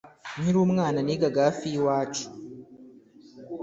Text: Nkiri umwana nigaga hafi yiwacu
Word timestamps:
Nkiri 0.39 0.57
umwana 0.65 0.99
nigaga 1.01 1.37
hafi 1.47 1.65
yiwacu 1.73 2.25